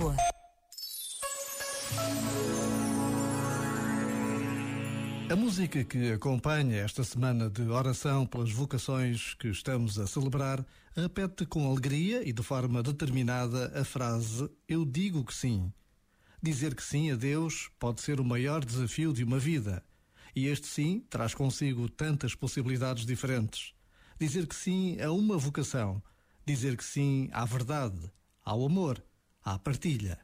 [0.00, 0.16] Lisboa.
[5.30, 10.64] A música que acompanha esta semana de oração pelas vocações que estamos a celebrar
[10.96, 15.72] repete com alegria e de forma determinada a frase Eu digo que sim.
[16.42, 19.84] Dizer que sim a Deus pode ser o maior desafio de uma vida.
[20.34, 23.74] E este sim traz consigo tantas possibilidades diferentes.
[24.18, 26.02] Dizer que sim a uma vocação.
[26.46, 28.10] Dizer que sim à verdade,
[28.42, 29.02] ao amor,
[29.44, 30.18] à partilha.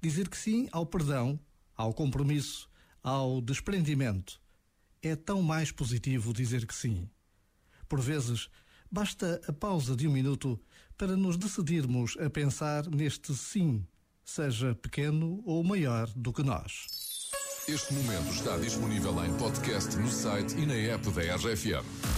[0.00, 1.38] Dizer que sim ao perdão,
[1.76, 2.68] ao compromisso
[3.02, 4.40] ao desprendimento.
[5.02, 7.08] É tão mais positivo dizer que sim.
[7.88, 8.48] Por vezes,
[8.90, 10.60] basta a pausa de um minuto
[10.96, 13.86] para nos decidirmos a pensar neste sim,
[14.24, 16.86] seja pequeno ou maior do que nós.
[17.68, 22.17] Este momento está disponível em podcast no site e na app da RFM.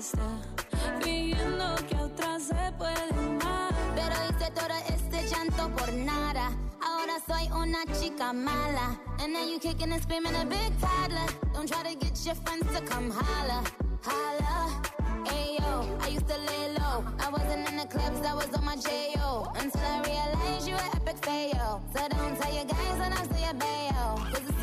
[0.00, 0.32] Otra
[0.70, 3.74] está fingiendo que otra se puede amar.
[3.94, 6.50] Pero hice todo este llanto por nada.
[6.80, 8.98] Ahora soy una chica mala.
[9.20, 11.26] And then you kicking and screaming a big toddler.
[11.52, 13.62] Don't try to get your friends to come holla.
[14.02, 14.82] Holla.
[15.26, 17.04] Ayo, I used to lay low.
[17.18, 19.52] I wasn't in the clubs, I was on my J.O.
[19.56, 21.82] Until I realized you were epic fail.
[21.94, 24.16] So don't tell your guys when I say a bail.
[24.32, 24.62] Cause it's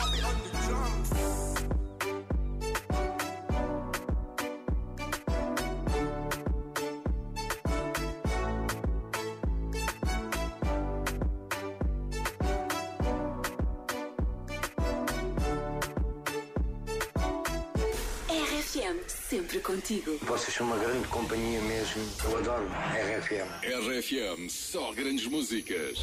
[18.91, 20.17] RFM, sempre contigo.
[20.21, 22.03] Vocês são uma grande companhia mesmo.
[22.25, 23.47] Eu adoro RFM.
[23.63, 25.99] RFM, só grandes músicas.